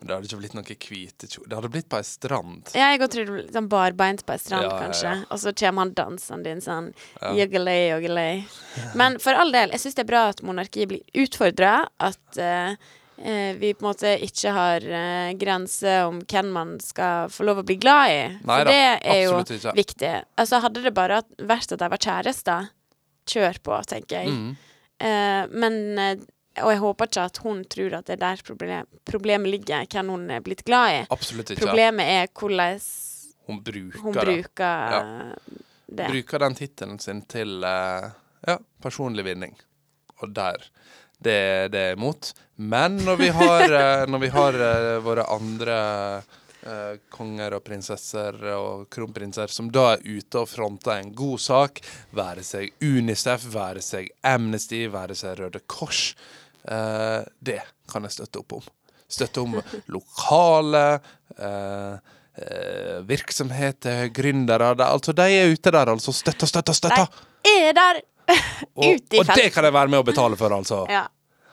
[0.00, 1.48] det hadde ikke blitt noen hvite kjoler.
[1.50, 2.70] Det hadde blitt på ei strand.
[2.72, 5.10] Ja, jeg tror det blir sånn barbeint på ei strand, Ja, ja, kanskje.
[5.10, 5.26] ja.
[5.28, 6.88] Og så kommer han dansende din sånn
[7.20, 7.34] Ja.
[7.36, 8.46] jogelei, jogelei.
[8.96, 11.74] Men for all del, jeg syns det er bra at monarkiet blir utfordra.
[12.00, 12.80] At eh,
[13.60, 17.64] vi på en måte ikke har uh, grenser om hvem man skal få lov å
[17.68, 18.20] bli glad i.
[18.48, 19.74] Nei For det er jo ikke.
[19.76, 20.12] viktig.
[20.40, 22.68] Altså, hadde det bare vært at de var kjærester,
[23.30, 24.32] kjør på, tenker jeg.
[24.34, 24.50] Mm.
[25.00, 26.14] Uh, men uh,
[26.64, 30.08] Og jeg håper ikke at hun tror at det er der problem, problemet ligger, hvem
[30.12, 31.02] hun er blitt glad i.
[31.14, 31.62] Absolutt ikke.
[31.62, 32.80] Problemet er hvordan
[33.46, 34.24] Hun bruker hun det.
[34.26, 35.04] bruker Ja.
[35.86, 36.08] det.
[36.10, 38.10] Bruker den tittelen sin til eh,
[38.46, 39.54] ja, personlig vinning.
[40.20, 40.66] Og der
[41.24, 41.38] det
[41.72, 42.32] det er imot.
[42.56, 45.76] Men når vi har, eh, når vi har eh, våre andre
[46.64, 51.80] eh, konger og prinsesser og kronprinser som da er ute og fronter en god sak,
[52.16, 56.14] være seg Unicef, være seg Amnesty, være seg Røde Kors,
[56.68, 58.68] eh, det kan jeg støtte opp om.
[59.10, 59.56] Støtte om
[59.96, 60.84] lokale
[61.38, 61.96] eh,
[62.44, 64.74] eh, virksomheter, gründere.
[64.76, 66.12] det- Altså, de er ute der, altså.
[66.14, 67.08] Støtta, støtta, støtta!
[67.48, 68.02] Er der
[68.74, 68.84] Og,
[69.20, 70.84] og det kan jeg være med å betale for, altså.
[70.90, 71.06] Ja.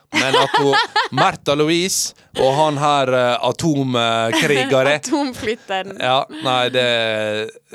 [0.08, 0.72] Men at hun,
[1.12, 5.98] Märtha Louise og han her uh, atomkrigere Atomflytteren.
[6.00, 6.84] Ja, nei, det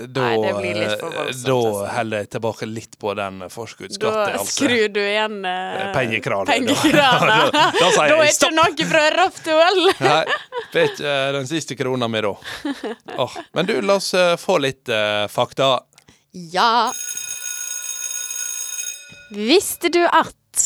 [0.10, 1.84] Da, Nei, det blir litt for voldsomt, da altså.
[1.94, 4.14] heller jeg tilbake litt på den Da.
[4.32, 4.48] Altså.
[4.56, 6.50] skrur du igjen uh, Pengekranen.
[6.50, 7.38] pengekrana.
[7.54, 9.82] Da- da Da jeg er ikke noe fra Raftuel.
[10.10, 10.20] Nei,
[10.74, 12.34] vet ikke eh, den siste krona mi, da.
[13.22, 15.76] Oh, men du, la oss uh, få litt eh, fakta.
[16.34, 16.90] Ja.
[19.34, 20.64] Visste du at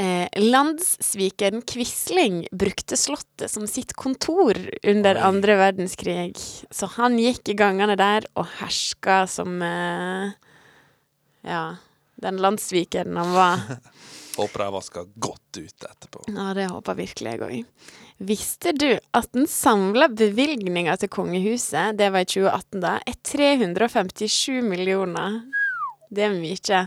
[0.00, 6.38] eh, landssvikeren Quisling brukte Slottet som sitt kontor under andre verdenskrig?
[6.70, 10.32] Så han gikk i gangene der og herska som eh,
[11.44, 11.64] Ja,
[12.24, 13.66] den landssvikeren han var.
[14.38, 16.24] Håper de vasker godt ut etterpå.
[16.26, 17.84] Ja, det håper virkelig jeg òg.
[18.26, 24.64] Visste du at den samla bevilgninga til kongehuset, det var i 2018 da, er 357
[24.66, 25.44] millioner?
[26.14, 26.82] Det er mye.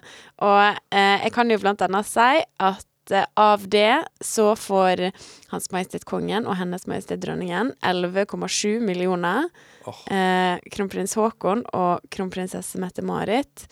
[0.47, 2.29] Og eh, jeg kan jo blant annet si
[2.67, 5.07] at eh, av det så får
[5.53, 9.49] Hans Majestet Kongen og Hennes Majestet Dronningen 11,7 millioner.
[9.87, 9.99] Oh.
[10.11, 13.67] Eh, kronprins Haakon og kronprinsesse Mette-Marit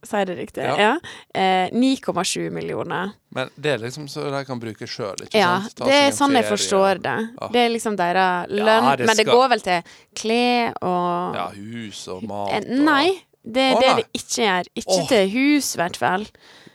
[0.00, 0.64] Sier det riktig?
[0.64, 0.76] Ja.
[0.80, 1.40] Ja.
[1.40, 3.10] Eh, 9,7 millioner.
[3.28, 5.82] Men det er liksom så de kan bruke sjøl, ikke Ja, sant?
[5.82, 7.16] Ja, det er sånn jeg forstår det.
[7.36, 7.48] Ja.
[7.52, 8.86] Det er liksom deres lønn.
[8.88, 12.80] Ja, det men det går vel til klær og Ja, hus og mat Eh, og
[12.88, 13.20] Nei,
[13.54, 14.04] det er Å, det nei.
[14.18, 14.70] ikke gjør.
[14.82, 15.06] Ikke Åh.
[15.12, 16.26] til hus, i hvert fall.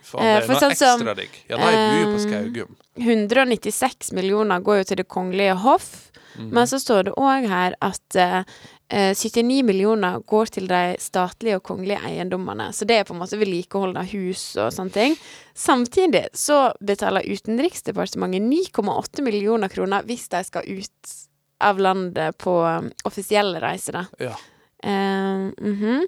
[0.05, 1.39] Faen, eh, det er for noe sånn som, ekstra digg.
[1.49, 2.75] Ja, de bor jo på ehm, Skaugum.
[2.95, 5.89] 196 millioner går jo til Det kongelige hoff.
[6.35, 6.49] Mhm.
[6.51, 8.43] Men så står det òg her at eh,
[8.89, 12.71] eh, 79 millioner går til de statlige og kongelige eiendommene.
[12.75, 15.15] Så det er på en måte vedlikehold av hus og sånne ting.
[15.55, 21.15] Samtidig så betaler Utenriksdepartementet 9,8 millioner kroner hvis de skal ut
[21.63, 22.53] av landet på
[23.07, 24.05] offisielle reiser, da.
[24.19, 24.35] Ja.
[24.83, 26.07] Eh, mhm.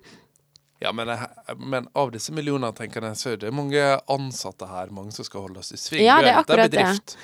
[0.79, 3.81] Ja, men, jeg, men av disse millionene tenker jeg, så er det mange
[4.13, 6.03] ansatte her, mange som skal holdes i sving.
[6.05, 6.77] Ja, det er akkurat det.
[6.77, 7.17] bedrift.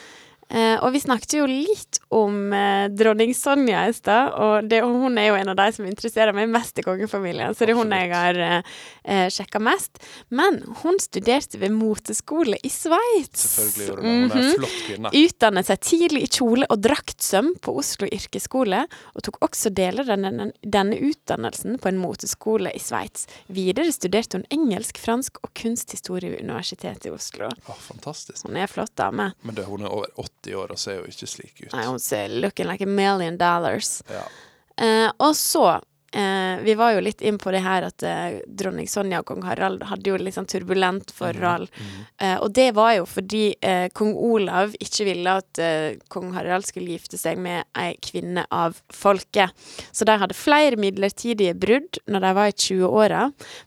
[0.49, 5.17] Eh, og vi snakket jo litt om eh, dronning Sonja i stad, og det, hun
[5.17, 7.93] er jo en av de som interesserer meg mest i kongefamilien, så det er hun
[7.95, 10.01] jeg har eh, eh, sjekka mest.
[10.29, 13.47] Men hun studerte ved moteskole i Sveits.
[13.55, 14.33] Selvfølgelig gjorde hun det.
[14.33, 14.59] Hun er Mhm.
[14.59, 15.13] flott kvinne.
[15.23, 18.83] Utdannet seg tidlig i kjole og draktsøm på Oslo yrkesskole,
[19.15, 23.25] og tok også deler av denne, denne utdannelsen på en moteskole i Sveits.
[23.47, 27.47] Videre studerte hun engelsk, fransk og kunsthistorie ved Universitetet i Oslo.
[27.49, 28.45] Å, fantastisk.
[28.47, 29.31] Hun er flott dame.
[29.43, 31.71] Men det, hun er over 80 år og ser jo ikke slik ut.
[31.73, 34.01] Nei, hun ser looking like a million dollars.
[34.11, 34.25] Ja.
[34.83, 35.79] Eh, og så
[36.13, 39.43] eh, Vi var jo litt inn på det her at eh, dronning Sonja og kong
[39.47, 41.71] Harald hadde jo litt sånn turbulent forhold.
[42.21, 46.67] Eh, og det var jo fordi eh, kong Olav ikke ville at eh, kong Harald
[46.67, 49.51] skulle gifte seg med ei kvinne av folket.
[49.91, 53.23] Så de hadde flere midlertidige brudd når de var i 20-åra.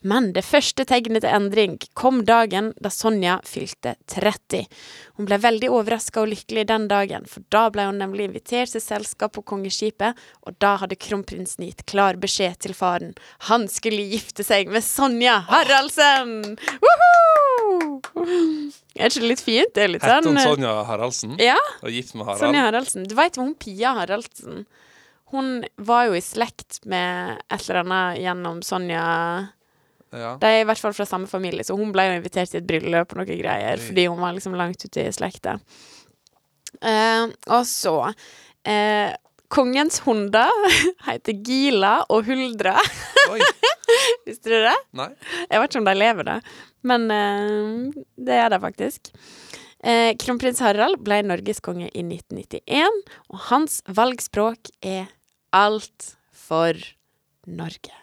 [0.06, 4.70] Men det første tegnet til endring kom dagen da Sonja fylte 30.
[5.16, 8.82] Hun ble veldig overraska og lykkelig den dagen, for da ble hun nemlig invitert til
[8.84, 13.14] selskap på kongeskipet, og da hadde kronprinsen gitt klar beskjed til faren.
[13.50, 16.34] Han skulle gifte seg med Sonja Haraldsen!
[16.84, 18.00] Woohoo!
[18.96, 19.72] Er ikke det litt fint?
[19.76, 21.34] Det er litt Hette sånn hun eh, Sonja Haraldsen?
[21.42, 22.42] Ja, Og gift med Harald?
[22.44, 23.08] Sonja Haraldsen.
[23.08, 24.64] Du veit hun Pia Haraldsen?
[25.34, 25.50] Hun
[25.88, 29.04] var jo i slekt med et eller annet gjennom Sonja
[30.14, 30.36] Ja.
[30.40, 32.68] De er i hvert fall fra samme familie, så hun ble jo invitert til et
[32.68, 33.86] bryllup og noen greier, Oi.
[33.88, 35.56] fordi hun var liksom langt ute i slekta.
[36.76, 37.96] Uh, og så
[38.68, 39.10] eh,
[39.52, 40.50] Kongens hunder
[41.08, 42.76] heter Gila og Huldra.
[43.32, 43.40] Oi,
[44.26, 44.76] Visste du det?
[44.98, 45.10] nei.
[45.50, 46.38] Jeg vet ikke om de lever, da.
[46.86, 49.12] Men uh, det er de faktisk.
[49.86, 55.06] Uh, Kronprins Harald ble norgeskonge i 1991, og hans valgspråk er
[55.54, 56.12] alt
[56.46, 56.78] for
[57.46, 57.94] Norge.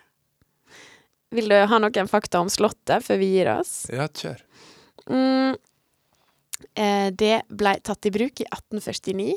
[1.34, 3.88] Vil du ha noen fakta om Slottet før vi gir oss?
[3.92, 4.44] Ja, kjør.
[5.10, 5.56] Mm,
[6.78, 9.34] eh, det ble tatt i bruk i 1849.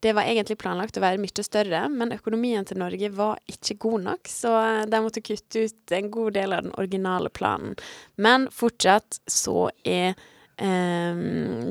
[0.00, 4.04] Det var egentlig planlagt å være mye større, men økonomien til Norge var ikke god
[4.06, 7.74] nok, så eh, de måtte kutte ut en god del av den originale planen.
[8.16, 11.24] Men fortsatt så er eh,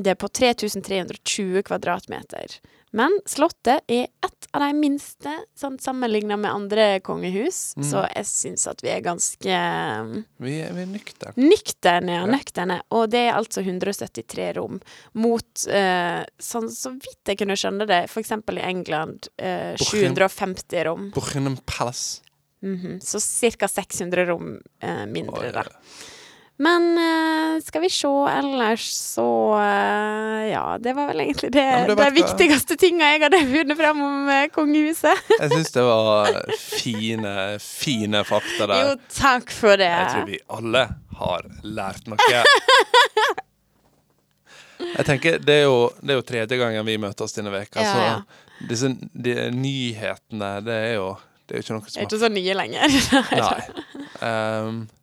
[0.03, 2.59] det på 3320 kvadratmeter.
[2.95, 7.83] Men Slottet er et av de minste, sånn sammenligna med andre kongehus, Mm.
[7.83, 11.35] så jeg syns at vi er ganske eh, Vi er, vi er nøkterne.
[11.35, 12.21] Nøkterne, ja.
[12.23, 12.31] Ja.
[12.31, 12.81] Nøkterne.
[12.95, 14.79] Og det er altså 173 rom
[15.13, 20.83] mot, uh, sånn så vidt jeg kunne skjønne det, for eksempel i England, uh, 750
[20.87, 21.09] rom.
[21.11, 22.21] Buckingham Palace.
[22.63, 22.99] Mhm.
[23.03, 23.19] Så
[23.57, 23.67] ca.
[23.67, 25.63] 600 rom uh, mindre, Oi, da.
[26.57, 29.25] Men eh, skal vi se ellers, så
[29.61, 34.01] eh, Ja, det var vel egentlig det, Ja, de viktigste tinga jeg hadde funnet fram
[34.01, 35.21] om eh, kongehuset.
[35.41, 38.81] Jeg syns det var fine, fine fakta der.
[38.81, 39.91] Jo, takk for det.
[39.91, 40.83] Jeg tror vi alle
[41.21, 42.31] har lært noe.
[44.77, 47.93] Jeg tenker, Det er jo, det er jo tredje gangen vi møtes denne veka, Ja,
[47.93, 48.17] så ja.
[48.69, 51.09] disse de, nyhetene, det er jo
[51.47, 52.95] det er jo ikke noe Det er ikke så nye lenger.
[53.45, 53.61] Nei.
[54.27, 54.79] Ehm,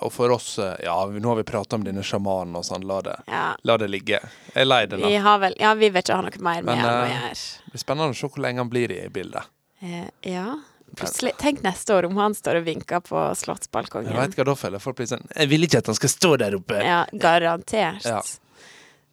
[0.00, 2.84] og for oss eh, Ja, nå har vi prata om denne sjamanen og sånn.
[2.88, 3.44] La det, Ja.
[3.62, 4.20] la det ligge.
[4.54, 5.06] Jeg er lei det nå.
[5.08, 7.38] Vi har vel Ja, vi vil ikke ha noe mer med Men, han å gjøre.
[7.64, 9.50] Det blir spennende å se hvor lenge han blir i bildet.
[9.82, 10.58] Eh, ja.
[10.96, 14.10] Plutselig, tenk neste år om han står og vinker på slottsbalkongen.
[14.10, 16.32] Jeg vet hva da føler folk blir sånn Jeg vil ikke at han skal stå
[16.42, 16.80] der oppe.
[16.82, 18.04] Ja, garantert.
[18.04, 18.22] Ja.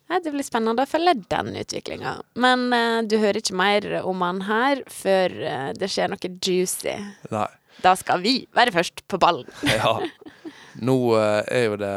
[0.08, 2.16] Nei, det blir spennende å følge den utviklinga.
[2.40, 6.96] Men uh, du hører ikke mer om han her før uh, det skjer noe juicy.
[7.34, 7.48] Nei.
[7.84, 9.50] Da skal vi være først på ballen.
[9.68, 10.00] Ja.
[10.82, 11.94] Nå eh, er jo det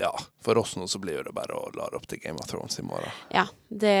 [0.00, 2.46] ja, for oss nå så blir jo det bare å lade opp til Game of
[2.48, 3.10] Thrones i morgen.
[3.34, 3.96] Ja, det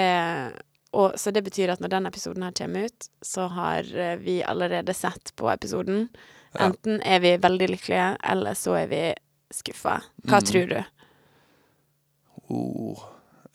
[0.92, 4.38] og, Så det betyr at når den episoden her kommer ut, så har eh, vi
[4.42, 6.08] allerede sett på episoden.
[6.58, 9.02] Enten er vi veldig lykkelige, eller så er vi
[9.54, 10.00] skuffa.
[10.26, 10.46] Hva Mm.
[10.48, 10.80] tror du?
[12.50, 13.04] Oh,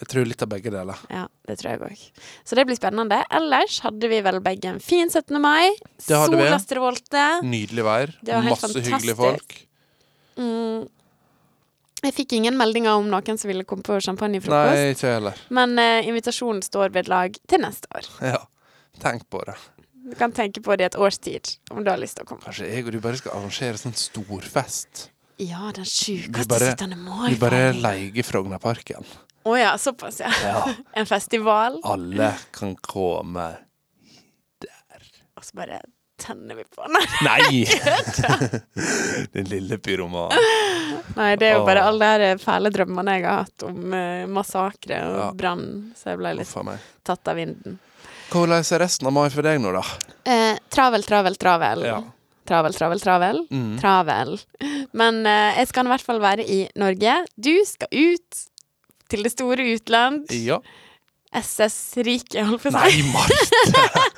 [0.02, 1.04] jeg tror litt av begge deler.
[1.08, 2.24] Ja, det tror jeg òg.
[2.44, 3.22] Så det blir spennende.
[3.32, 5.38] Ellers hadde vi vel begge en fin 17.
[5.40, 5.72] mai.
[6.04, 7.24] Sola strålte.
[7.48, 8.12] Nydelig vær.
[8.28, 8.92] Masse fantastisk.
[8.92, 9.56] Hyggelige folk.
[10.36, 10.84] Mm.
[12.06, 14.92] Jeg fikk ingen meldinger om noen som ville komme på Nei, champagnefrokost.
[14.98, 15.40] ikke heller.
[15.56, 18.12] Men uh, invitasjonen står ved lag til neste år.
[18.36, 18.44] Ja,
[19.02, 19.56] tenk på det.
[20.06, 22.30] Du kan tenke på det i et års tid, om du har lyst til å
[22.30, 22.44] komme.
[22.46, 25.08] Kanskje jeg og du bare skal arrangere sånn storfest.
[25.38, 27.30] Ja, den sjukeste sittende 17.
[27.30, 29.04] Vi bare leier Frognerparken.
[29.46, 30.32] Å ja, såpass, ja.
[30.44, 30.62] Ja.
[31.02, 33.50] En festival, Alle kan komme.
[34.64, 35.04] der.
[35.38, 35.82] og så bare
[36.18, 36.86] tenner vi på.
[36.88, 36.96] den.
[37.28, 37.66] Nei!
[39.36, 40.40] Den lille pyromanen.
[41.16, 45.02] Nei det er jo bare alle de fæle drømmene jeg har hatt om uh, massakre
[45.10, 45.28] og Ja.
[45.36, 45.66] brann,
[46.00, 46.56] så jeg ble litt
[47.06, 47.78] tatt av vinden.
[48.32, 49.84] Hvordan er resten av mai for deg nå, da?
[50.26, 51.84] Eh, travel, travel, travel.
[51.86, 52.00] Ja.
[52.46, 53.40] Travel, travel, travel.
[53.50, 53.78] Mm.
[53.82, 54.36] Travel.
[54.94, 57.16] Men eh, jeg skal i hvert fall være i Norge.
[57.38, 58.44] Du skal ut
[59.10, 60.26] til det store utland.
[60.34, 60.60] Ja.
[61.36, 62.80] SS-riket, holdt på å si.
[62.80, 64.16] Nei, Marte!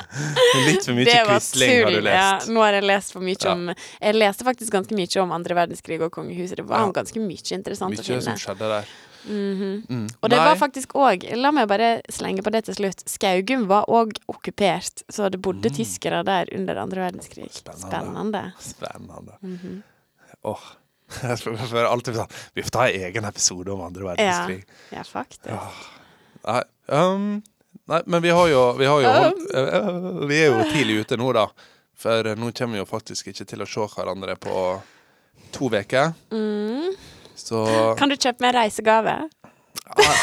[0.68, 2.48] Litt for mye Quisling har du lest.
[2.48, 3.52] Ja, nå har jeg lest for mye Ja.
[3.54, 6.58] om Jeg leste faktisk ganske mye om andre verdenskrig og kongehuset.
[6.62, 6.92] Det var Ja.
[7.02, 8.24] ganske mye interessant Mye å finne.
[8.24, 8.86] som skjedde der.
[9.28, 9.88] Mhm.
[9.90, 10.08] Mm.
[10.24, 10.46] Og det Nei.
[10.46, 13.04] var faktisk òg La meg bare slenge på det til slutt.
[13.06, 17.50] Skaugum var òg okkupert, så det bodde tyskere der under andre verdenskrig.
[17.52, 17.76] Mm.
[17.76, 17.84] Spennende.
[17.84, 18.54] Spennende.
[18.60, 19.34] Spennende.
[19.44, 19.84] -hmm.
[20.44, 20.60] oh.
[21.24, 24.64] Jeg føler alltid sånn Vi får ta en egen episode om andre verdenskrig.
[24.92, 25.46] Ja, faktisk.
[25.46, 25.70] Ja.
[26.48, 27.42] Nei, um,
[27.92, 31.18] nei, men vi har jo, vi, har jo holdt, uh, vi er jo tidlig ute
[31.20, 31.48] nå, da.
[31.98, 34.56] For nå kommer vi jo faktisk ikke til å se hverandre på
[35.56, 36.14] to uker.
[36.32, 36.92] Mm.
[37.38, 37.64] Så
[37.98, 39.16] Kan du kjøpe meg reisegave?
[39.98, 40.14] ja,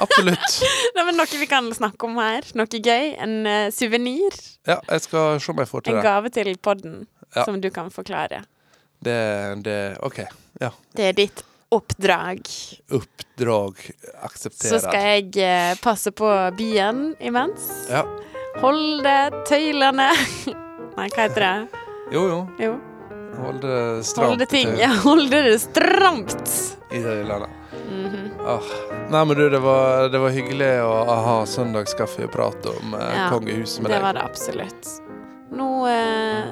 [0.00, 0.56] absolutt.
[0.96, 2.46] Nei, men Noe vi kan snakke om her?
[2.58, 3.12] Noe gøy?
[3.20, 4.36] En uh, suvenir?
[4.66, 7.44] Ja, jeg skal se om jeg får til En gave til podden Ja.
[7.44, 8.42] som du kan forklare?
[8.98, 9.18] Det,
[9.62, 10.24] det OK.
[10.60, 10.72] Ja.
[10.96, 12.40] Det er ditt oppdrag.
[12.92, 13.74] Oppdrag
[14.34, 17.70] Så skal jeg eh, passe på bien imens.
[17.90, 18.04] Ja.
[18.60, 19.14] Holde
[19.46, 20.10] tøylene
[20.96, 21.82] Nei, hva heter det?
[22.10, 22.38] Jo, jo.
[22.58, 22.72] Jo,
[23.40, 24.72] Holde stramt holde ting.
[24.80, 26.50] Ja, holde det stramt.
[26.90, 27.46] i tøylene.
[27.90, 28.26] Mm -hmm.
[28.46, 28.62] Åh.
[29.10, 33.82] Nei, men du, det var, det var hyggelig å ha søndagskaffeprat om eh, Ja, kongehuset
[33.82, 33.96] med deg.
[33.96, 34.88] Det var det absolutt.
[35.50, 36.44] Nå eh,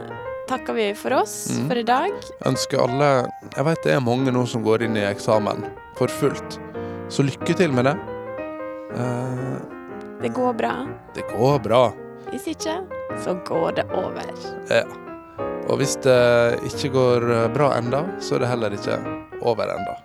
[0.48, 1.68] takker vi for oss mm.
[1.68, 2.14] for i dag.
[2.48, 3.10] Ønsker alle
[3.54, 5.64] Jeg vet det er mange nå som går inn i eksamen
[5.98, 6.58] for fullt.
[7.12, 7.96] Så lykke til med det.
[8.96, 9.56] Eh,
[10.22, 10.74] Det går bra.
[11.14, 11.82] det går bra.
[12.30, 12.80] Hvis ikke,
[13.24, 14.24] så går det over.
[14.68, 14.82] Ja.
[15.68, 18.98] Og hvis det ikke går bra enda, så er det heller ikke
[19.42, 19.96] over enda.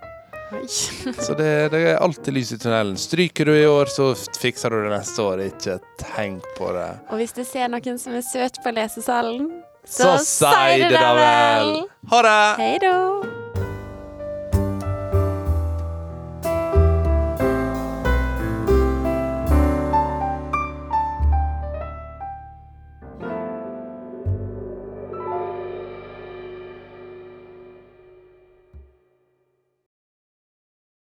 [1.18, 2.98] Så det, det er alltid lys i tunnelen.
[2.98, 5.42] Stryker du i år, så fikser du det neste år.
[5.50, 6.90] Ikke tenk på det.
[7.10, 9.50] Og hvis du ser noen som er søt på lesesalen,
[9.86, 10.46] Så si
[10.80, 11.84] det da vel!
[12.10, 12.64] Ha det!
[12.64, 13.33] Hei da!